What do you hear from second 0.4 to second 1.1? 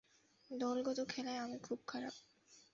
দলগত